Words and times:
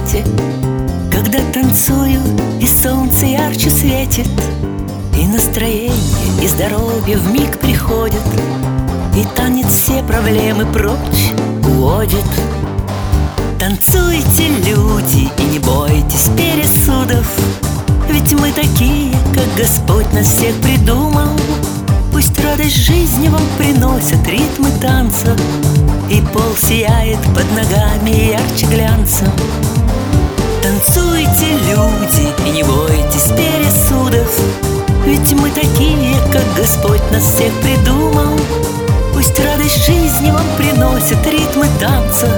свете 0.00 0.24
Когда 1.10 1.38
танцую, 1.52 2.20
и 2.60 2.66
солнце 2.66 3.26
ярче 3.26 3.70
светит 3.70 4.28
И 5.18 5.26
настроение, 5.26 5.92
и 6.42 6.46
здоровье 6.46 7.16
в 7.16 7.32
миг 7.32 7.58
приходит 7.58 8.22
И 9.16 9.24
танец 9.36 9.68
все 9.68 10.02
проблемы 10.02 10.66
прочь 10.66 11.32
уводит. 11.64 12.24
Танцуйте, 13.58 14.48
люди, 14.66 15.28
и 15.38 15.42
не 15.52 15.58
бойтесь 15.58 16.30
пересудов 16.36 17.26
Ведь 18.08 18.32
мы 18.32 18.52
такие, 18.52 19.12
как 19.34 19.46
Господь 19.56 20.10
нас 20.12 20.26
всех 20.26 20.54
придумал 20.56 21.28
радость 22.42 22.76
жизни 22.76 23.28
вам 23.28 23.42
приносят 23.58 24.26
ритмы 24.26 24.70
танца. 24.80 25.36
И 26.10 26.20
пол 26.32 26.54
сияет 26.56 27.20
под 27.34 27.50
ногами 27.52 28.30
ярче 28.32 28.66
глянца. 28.66 29.24
Танцуйте, 30.62 31.52
люди, 31.68 32.28
и 32.46 32.50
не 32.50 32.62
бойтесь 32.62 33.32
пересудов. 33.36 34.40
Ведь 35.04 35.32
мы 35.32 35.50
такие, 35.50 36.14
как 36.32 36.44
Господь 36.56 37.02
нас 37.10 37.24
всех 37.24 37.52
придумал. 37.60 38.38
Пусть 39.12 39.38
радость 39.40 39.84
жизни 39.84 40.30
вам 40.30 40.46
приносит 40.56 41.24
ритмы 41.26 41.66
танца. 41.78 42.28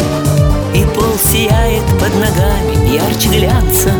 И 0.74 0.84
пол 0.94 1.18
сияет 1.18 1.84
под 1.98 2.14
ногами 2.14 2.94
ярче 2.94 3.28
глянца 3.28 3.90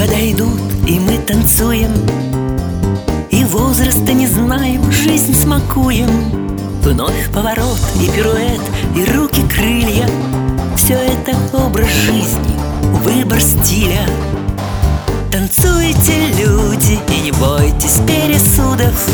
года 0.00 0.32
идут, 0.32 0.60
и 0.86 0.98
мы 0.98 1.18
танцуем 1.18 1.92
И 3.30 3.44
возраста 3.44 4.12
не 4.14 4.26
знаем, 4.26 4.90
жизнь 4.90 5.34
смакуем. 5.34 6.08
Вновь 6.82 7.30
поворот 7.32 7.78
и 8.00 8.08
пируэт, 8.08 8.60
и 8.96 9.04
руки 9.12 9.42
крылья. 9.46 10.08
Все 10.76 10.94
это 10.94 11.36
образ 11.52 11.88
жизни, 11.88 12.58
выбор 13.02 13.40
стиля. 13.40 14.06
Танцуйте, 15.30 16.28
люди, 16.38 16.98
и 17.14 17.20
не 17.24 17.32
бойтесь 17.32 18.00
пересудов. 18.06 19.06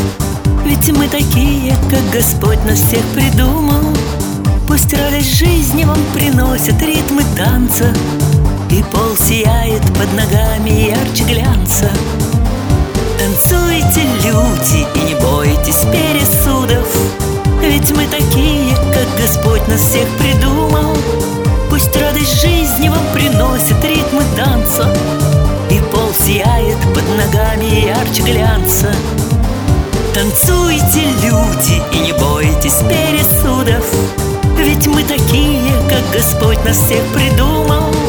Ведь 0.63 0.89
мы 0.97 1.07
такие, 1.09 1.75
как 1.89 2.09
Господь 2.13 2.63
нас 2.65 2.79
всех 2.79 3.03
придумал. 3.13 3.93
Пусть 4.67 4.93
радость 4.93 5.37
жизни 5.37 5.83
вам 5.83 5.99
приносит 6.13 6.81
ритмы 6.81 7.23
танца 7.35 7.93
И 8.69 8.83
пол 8.91 9.15
сияет 9.15 9.81
под 9.97 10.11
ногами 10.13 10.89
ярче 10.89 11.23
глянца. 11.23 11.89
Танцуйте, 13.17 14.01
люди, 14.25 14.85
и 14.93 14.99
не 15.07 15.15
бойтесь 15.15 15.85
пересудов. 15.85 16.85
Ведь 17.61 17.89
мы 17.91 18.05
такие, 18.07 18.75
как 18.93 19.07
Господь 19.21 19.65
нас 19.69 19.79
всех 19.79 20.07
придумал. 20.17 20.97
Пусть 21.69 21.95
радость 21.95 22.41
жизни 22.41 22.89
вам 22.89 23.05
приносит 23.13 23.81
ритмы 23.85 24.23
танца. 24.35 24.93
И 25.69 25.79
пол 25.93 26.11
сияет 26.13 26.77
под 26.93 27.07
ногами 27.15 27.85
ярче 27.85 28.21
глянца. 28.21 28.93
Танцуйте, 30.13 31.05
люди, 31.23 31.81
и 31.93 31.99
не 31.99 32.11
бойтесь 32.11 32.81
пересудов. 32.89 33.85
Ведь 34.57 34.87
мы 34.87 35.03
такие, 35.03 35.71
как 35.89 36.03
Господь 36.11 36.61
нас 36.65 36.75
всех 36.75 37.01
придумал 37.13 38.06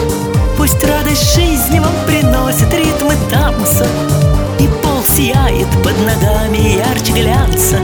Пусть 0.71 0.85
радость 0.85 1.35
жизни 1.35 1.79
вам 1.79 1.95
приносит 2.07 2.71
ритмы 2.75 3.15
танца. 3.31 3.87
И 4.59 4.69
пол 4.83 5.03
сияет 5.03 5.67
под 5.83 5.99
ногами 6.01 6.77
ярче 6.77 7.13
глянца 7.13 7.79